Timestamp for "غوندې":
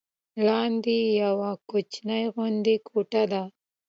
2.33-2.75